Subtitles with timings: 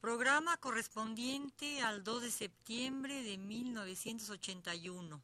[0.00, 5.20] Programa correspondiente al 2 de septiembre de 1981.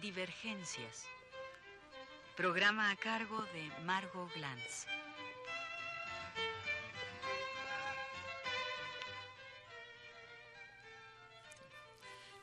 [0.00, 1.06] Divergencias.
[2.36, 4.88] Programa a cargo de Margot Glantz.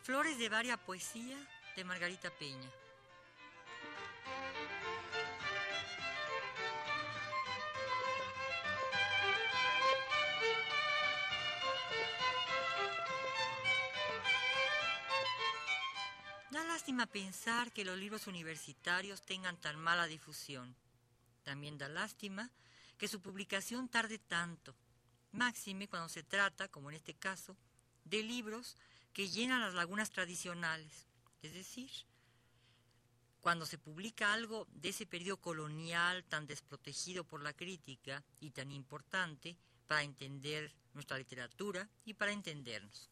[0.10, 1.38] Flores de varia poesía
[1.76, 2.68] de Margarita Peña.
[16.50, 20.76] Da lástima pensar que los libros universitarios tengan tan mala difusión.
[21.44, 22.50] También da lástima
[22.98, 24.74] que su publicación tarde tanto,
[25.34, 27.56] máxime cuando se trata, como en este caso,
[28.06, 28.76] de libros
[29.14, 31.08] que llenan las lagunas tradicionales.
[31.42, 31.90] Es decir,
[33.42, 38.72] cuando se publica algo de ese periodo colonial tan desprotegido por la crítica y tan
[38.72, 39.56] importante
[39.88, 43.10] para entender nuestra literatura y para entendernos.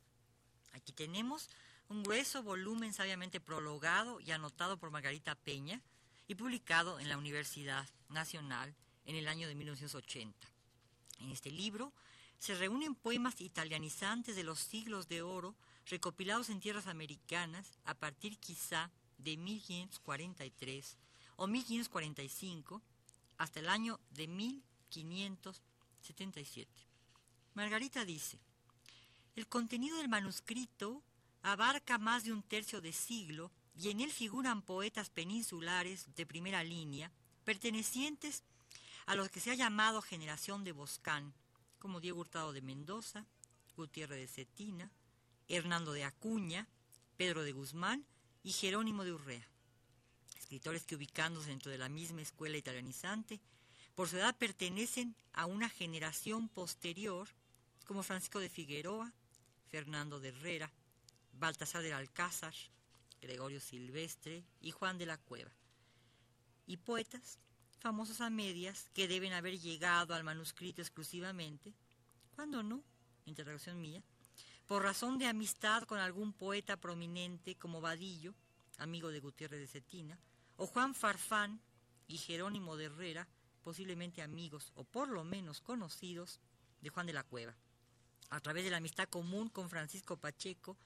[0.74, 1.50] Aquí tenemos
[1.90, 5.82] un grueso volumen sabiamente prologado y anotado por Margarita Peña
[6.28, 10.48] y publicado en la Universidad Nacional en el año de 1980.
[11.20, 11.94] En este libro
[12.38, 15.56] se reúnen poemas italianizantes de los siglos de oro
[15.90, 20.98] recopilados en tierras americanas a partir quizá de 1543
[21.38, 22.82] o 1545
[23.38, 26.70] hasta el año de 1577.
[27.54, 28.40] Margarita dice,
[29.36, 31.04] el contenido del manuscrito
[31.44, 36.64] abarca más de un tercio de siglo y en él figuran poetas peninsulares de primera
[36.64, 37.12] línea,
[37.44, 38.44] pertenecientes
[39.06, 41.34] a los que se ha llamado generación de Boscán,
[41.80, 43.26] como Diego Hurtado de Mendoza,
[43.76, 44.92] Gutiérrez de Cetina,
[45.48, 46.68] Hernando de Acuña,
[47.18, 48.06] Pedro de Guzmán
[48.44, 49.48] y Jerónimo de Urrea.
[50.38, 53.40] Escritores que ubicándose dentro de la misma escuela italianizante,
[53.96, 57.28] por su edad pertenecen a una generación posterior,
[57.86, 59.12] como Francisco de Figueroa,
[59.70, 60.72] Fernando de Herrera,
[61.34, 62.54] Baltasar del Alcázar,
[63.22, 65.52] Gregorio Silvestre y Juan de la Cueva.
[66.66, 67.40] Y poetas
[67.80, 71.74] famosos a medias que deben haber llegado al manuscrito exclusivamente,
[72.36, 72.84] cuando no,
[73.26, 74.04] interrogación mía,
[74.68, 78.36] por razón de amistad con algún poeta prominente como Vadillo,
[78.78, 80.20] amigo de Gutiérrez de Cetina,
[80.58, 81.62] o Juan Farfán
[82.08, 83.28] y Jerónimo de Herrera,
[83.64, 86.42] posiblemente amigos o por lo menos conocidos
[86.82, 87.56] de Juan de la Cueva,
[88.30, 90.78] a través de la amistad común con Francisco Pacheco,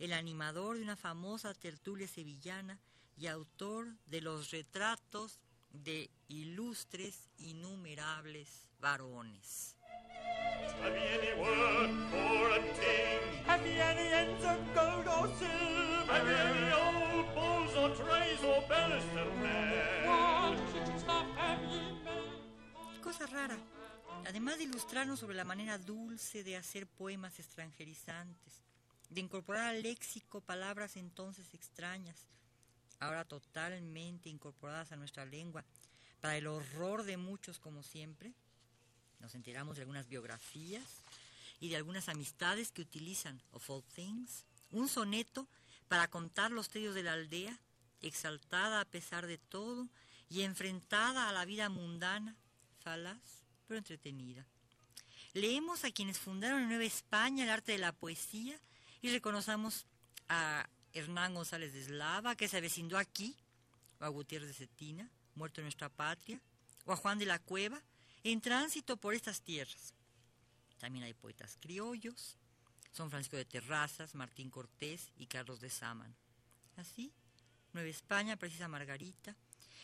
[0.00, 2.80] el animador de una famosa tertulia sevillana
[3.16, 5.38] y autor de los retratos
[5.70, 9.76] de ilustres innumerables varones.
[23.02, 23.58] Cosa rara.
[24.26, 28.62] Además de ilustrarnos sobre la manera dulce de hacer poemas extranjerizantes,
[29.08, 32.26] de incorporar al léxico palabras entonces extrañas,
[33.00, 35.64] ahora totalmente incorporadas a nuestra lengua,
[36.20, 38.32] para el horror de muchos como siempre.
[39.20, 41.02] Nos enteramos de algunas biografías
[41.60, 45.48] y de algunas amistades que utilizan, of all things, un soneto
[45.88, 47.58] para contar los tedios de la aldea,
[48.00, 49.88] exaltada a pesar de todo
[50.28, 52.36] y enfrentada a la vida mundana,
[52.80, 53.18] falaz
[53.66, 54.46] pero entretenida.
[55.34, 58.58] Leemos a quienes fundaron en Nueva España el arte de la poesía
[59.02, 59.86] y reconozcamos
[60.28, 63.36] a Hernán González de Eslava, que se avecindó aquí,
[64.00, 66.40] o a Gutiérrez de Cetina, muerto en nuestra patria,
[66.84, 67.82] o a Juan de la Cueva,
[68.24, 69.94] en tránsito por estas tierras.
[70.78, 72.36] También hay poetas criollos,
[72.92, 76.14] son Francisco de Terrazas, Martín Cortés y Carlos de Saman.
[76.76, 77.12] Así,
[77.72, 79.36] Nueva España, precisa Margarita,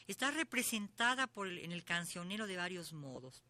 [0.07, 3.43] está representada por en el cancionero de varios modos,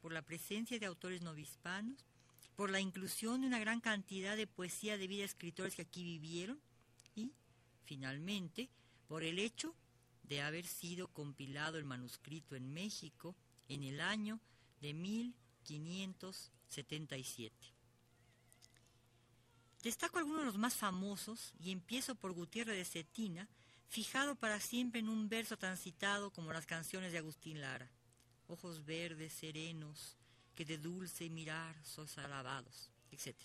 [0.00, 2.04] por la presencia de autores novispanos,
[2.56, 6.04] por la inclusión de una gran cantidad de poesía de vida de escritores que aquí
[6.04, 6.60] vivieron
[7.14, 7.32] y,
[7.84, 8.68] finalmente,
[9.08, 9.74] por el hecho
[10.24, 13.34] de haber sido compilado el manuscrito en México
[13.68, 14.40] en el año
[14.80, 14.94] de
[16.70, 17.54] 1577.
[19.82, 23.48] Destaco algunos de los más famosos y empiezo por Gutiérrez de Cetina,
[23.88, 27.90] fijado para siempre en un verso tan citado como las canciones de Agustín Lara.
[28.46, 30.16] Ojos verdes, serenos,
[30.54, 33.36] que de dulce mirar sois alabados, etc.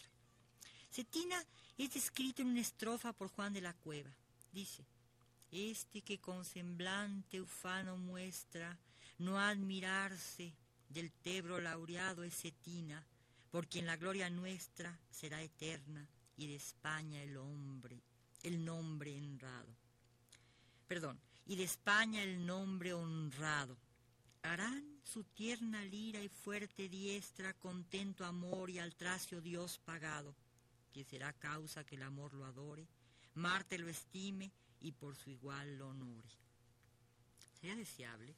[0.92, 1.44] Cetina
[1.78, 4.12] es descrito en una estrofa por Juan de la Cueva.
[4.52, 4.86] Dice,
[5.52, 8.78] este que con semblante ufano muestra,
[9.18, 10.54] no admirarse
[10.90, 13.06] del Tebro laureado es Cetina,
[13.56, 16.06] por quien la gloria nuestra será eterna
[16.36, 18.02] y de España el hombre,
[18.44, 19.74] el nombre honrado.
[20.90, 23.78] Perdón, y de España el nombre honrado.
[24.42, 30.36] Harán su tierna lira y fuerte diestra contento amor y al tracio Dios pagado,
[30.92, 32.86] que será causa que el amor lo adore,
[33.36, 36.28] Marte lo estime y por su igual lo honore.
[37.54, 38.36] Sería deseable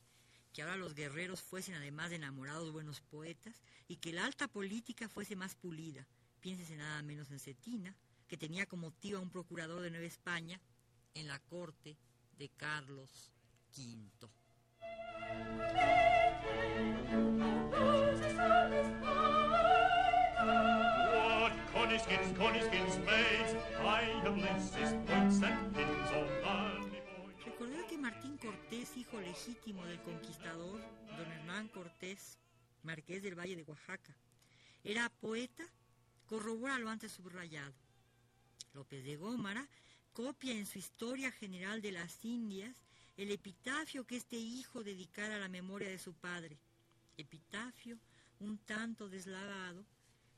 [0.53, 5.07] que ahora los guerreros fuesen además de enamorados buenos poetas y que la alta política
[5.09, 6.07] fuese más pulida.
[6.39, 7.95] Piénsese nada menos en Cetina,
[8.27, 10.59] que tenía como tío a un procurador de Nueva España
[11.13, 11.97] en la corte
[12.37, 13.31] de Carlos
[13.77, 14.29] V.
[28.37, 30.79] Cortés, hijo legítimo del conquistador,
[31.17, 32.37] don Hernán Cortés,
[32.83, 34.15] marqués del Valle de Oaxaca,
[34.83, 35.65] era poeta,
[36.27, 37.73] corrobora lo antes subrayado.
[38.73, 39.67] López de Gómara
[40.13, 42.75] copia en su Historia General de las Indias
[43.17, 46.59] el epitafio que este hijo dedicara a la memoria de su padre,
[47.17, 47.97] epitafio
[48.39, 49.83] un tanto deslavado,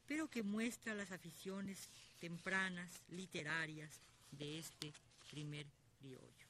[0.08, 4.00] pero que muestra las aficiones tempranas literarias
[4.32, 4.94] de este
[5.30, 5.68] primer
[6.00, 6.49] criollo.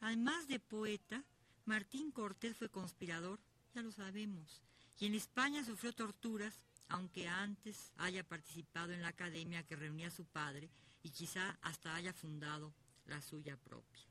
[0.00, 1.24] Además de poeta,
[1.64, 3.40] Martín Cortés fue conspirador,
[3.74, 4.62] ya lo sabemos,
[4.98, 6.54] y en España sufrió torturas,
[6.88, 10.70] aunque antes haya participado en la academia que reunía a su padre
[11.02, 12.72] y quizá hasta haya fundado
[13.06, 14.04] la suya propia.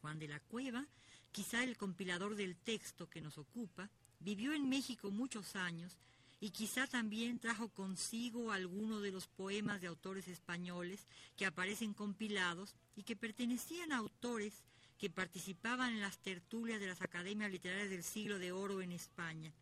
[0.00, 0.86] Juan de la Cueva,
[1.30, 3.90] quizá el compilador del texto que nos ocupa,
[4.20, 5.98] vivió en México muchos años
[6.40, 11.06] y quizá también trajo consigo algunos de los poemas de autores españoles
[11.36, 14.64] que aparecen compilados y que pertenecían a autores
[15.02, 19.52] que participaban en las tertulias de las academias literarias del siglo de oro en España,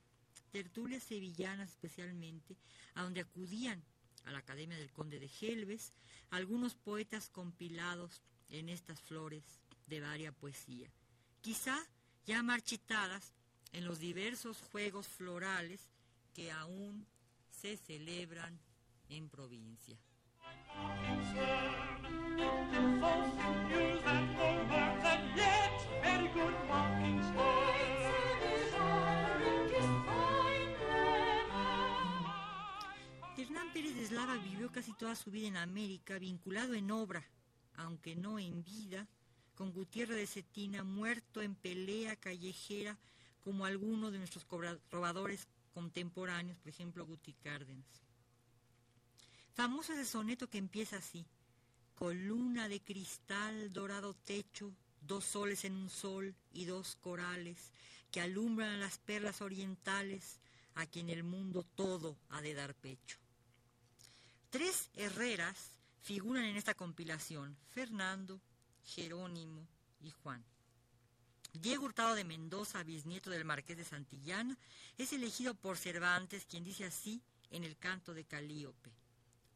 [0.53, 2.59] tertulias sevillanas especialmente,
[2.93, 3.83] a donde acudían
[4.27, 5.95] a la Academia del Conde de Gelbes
[6.29, 8.21] algunos poetas compilados
[8.51, 9.43] en estas flores
[9.87, 10.93] de varia poesía,
[11.41, 11.79] quizá
[12.27, 13.33] ya marchitadas
[13.73, 15.89] en los diversos juegos florales
[16.35, 17.07] que aún
[17.49, 18.61] se celebran
[19.09, 19.97] en provincia.
[34.71, 37.25] Casi toda su vida en América, vinculado en obra,
[37.75, 39.07] aunque no en vida,
[39.55, 42.99] con Gutiérrez de Cetina, muerto en pelea callejera
[43.43, 44.47] como alguno de nuestros
[44.91, 48.03] robadores contemporáneos, por ejemplo Guti Cárdenas.
[49.55, 51.27] Famoso ese soneto que empieza así,
[51.95, 57.71] columna de cristal, dorado techo, dos soles en un sol y dos corales
[58.11, 60.41] que alumbran las perlas orientales
[60.75, 63.19] a quien el mundo todo ha de dar pecho.
[64.51, 65.71] Tres Herreras
[66.03, 68.41] figuran en esta compilación, Fernando,
[68.83, 69.65] Jerónimo
[70.01, 70.45] y Juan.
[71.53, 74.59] Diego Hurtado de Mendoza, bisnieto del marqués de Santillana,
[74.99, 78.91] es elegido por Cervantes, quien dice así en el canto de Calíope.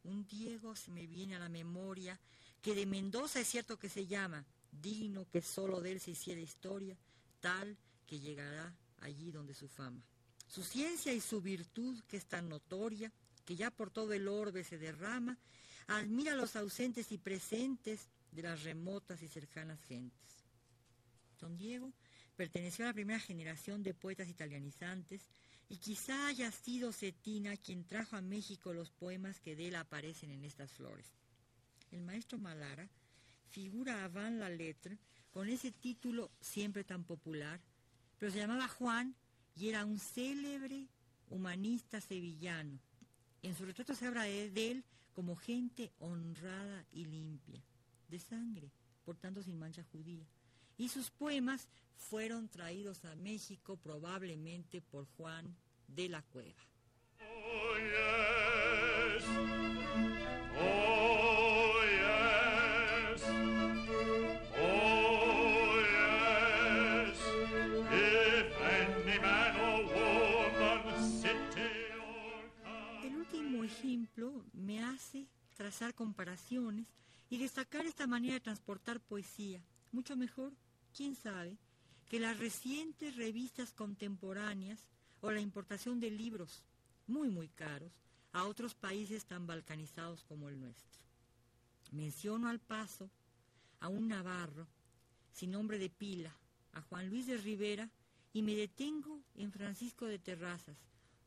[0.05, 2.21] Un Diego se me viene a la memoria,
[2.63, 6.41] que de Mendoza es cierto que se llama, digno que solo de él se hiciera
[6.41, 6.97] historia,
[7.41, 7.77] tal
[8.07, 10.05] que llegará allí donde su fama.
[10.47, 13.11] Su ciencia y su virtud, que es tan notoria,
[13.45, 15.39] que ya por todo el orbe se derrama,
[15.87, 20.45] admira los ausentes y presentes de las remotas y cercanas gentes.
[21.41, 21.93] Don Diego
[22.37, 25.29] perteneció a la primera generación de poetas italianizantes
[25.69, 30.31] y quizá haya sido Cetina quien trajo a México los poemas que de él aparecen
[30.31, 31.07] en estas flores.
[31.91, 32.89] El maestro Malara
[33.51, 34.99] figura a Van la Lettre
[35.31, 37.61] con ese título siempre tan popular,
[38.19, 39.15] pero se llamaba Juan
[39.57, 40.89] y era un célebre
[41.29, 42.79] humanista sevillano.
[43.45, 47.63] En su retrato se habla de él como gente honrada y limpia,
[48.09, 48.71] de sangre,
[49.05, 50.25] portando sin mancha judía.
[50.79, 55.55] Y sus poemas fueron traídos a México probablemente por Juan
[55.89, 56.65] de la Cueva.
[76.15, 76.87] Comparaciones
[77.29, 80.53] y destacar esta manera de transportar poesía, mucho mejor,
[80.97, 81.59] quién sabe,
[82.09, 84.79] que las recientes revistas contemporáneas
[85.23, 86.63] o la importación de libros
[87.09, 87.91] muy muy caros
[88.33, 91.01] a otros países tan balcanizados como el nuestro.
[91.91, 93.11] Menciono al paso
[93.81, 94.69] a un navarro
[95.33, 96.33] sin nombre de pila,
[96.75, 97.91] a Juan Luis de Rivera,
[98.33, 100.77] y me detengo en Francisco de Terrazas,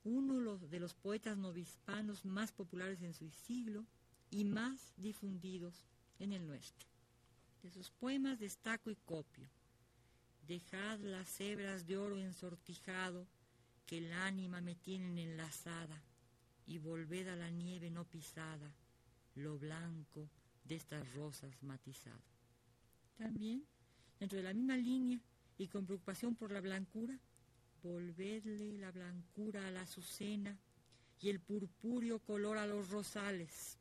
[0.06, 3.86] uno de los poetas novispanos más populares en su siglo
[4.30, 5.86] y más difundidos
[6.20, 6.88] en el nuestro.
[7.64, 9.50] De sus poemas destaco y copio.
[10.48, 13.28] Dejad las hebras de oro ensortijado
[13.86, 16.02] que el ánima me tienen enlazada
[16.66, 18.72] y volved a la nieve no pisada
[19.36, 20.30] lo blanco
[20.66, 22.22] de estas rosas matizadas.
[23.18, 23.64] También,
[24.20, 25.20] dentro de la misma línea
[25.58, 27.18] y con preocupación por la blancura,
[27.82, 30.58] volvedle la blancura a la azucena
[31.20, 33.78] y el purpúreo color a los rosales,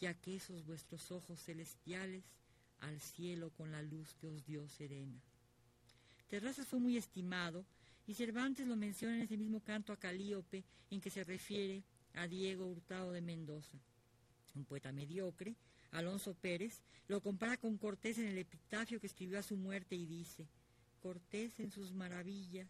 [0.00, 2.24] ya que esos vuestros ojos celestiales
[2.80, 5.20] al cielo con la luz que os dio serena.
[6.28, 7.64] Terrazas fue muy estimado
[8.06, 11.82] y Cervantes lo menciona en ese mismo canto a Calíope en que se refiere
[12.14, 13.78] a Diego Hurtado de Mendoza.
[14.54, 15.54] Un poeta mediocre,
[15.92, 20.06] Alonso Pérez, lo compara con Cortés en el epitafio que escribió a su muerte y
[20.06, 20.46] dice,
[21.00, 22.68] Cortés en sus maravillas,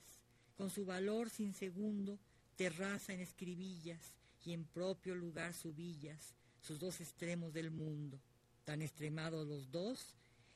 [0.56, 2.18] con su valor sin segundo,
[2.56, 4.14] terraza en escribillas
[4.44, 6.34] y en propio lugar subillas,
[6.66, 8.18] sus dos extremos del mundo,
[8.64, 10.14] tan extremados los dos,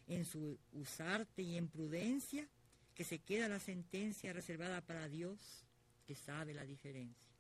[0.09, 2.47] en su usarte y en prudencia,
[2.95, 5.39] que se queda la sentencia reservada para Dios,
[6.07, 7.31] que sabe la diferencia.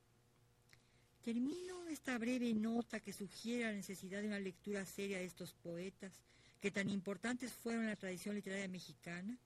[1.25, 6.13] Termino esta breve nota que sugiere la necesidad de una lectura seria de estos poetas
[6.61, 9.37] que tan importantes fueron en la tradición literaria mexicana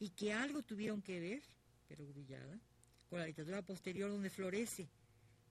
[0.00, 1.42] y que algo tuvieron que ver,
[1.88, 2.58] pero brillada,
[3.10, 4.88] con la literatura posterior donde florece,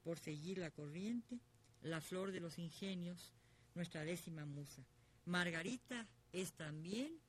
[0.03, 1.37] por seguir la corriente,
[1.81, 3.33] la flor de los ingenios,
[3.75, 4.85] nuestra décima musa.
[5.25, 7.19] Margarita es también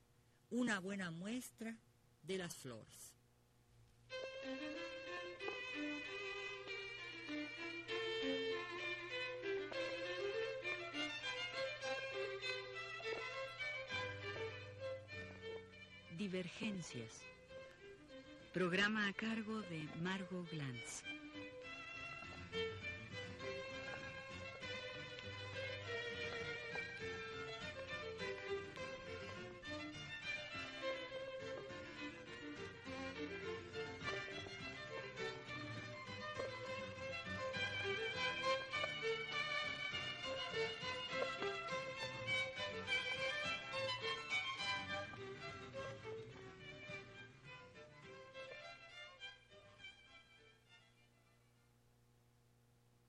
[0.49, 1.77] una buena muestra
[2.23, 3.13] de las flores.
[16.17, 17.21] Divergencias.
[18.53, 21.03] Programa a cargo de Margot Glantz.